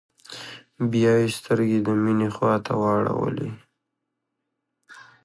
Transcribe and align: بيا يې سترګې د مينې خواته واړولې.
بيا 0.91 1.13
يې 1.21 1.27
سترګې 1.37 1.79
د 1.85 1.87
مينې 2.03 2.29
خواته 2.35 2.73
واړولې. 2.81 3.49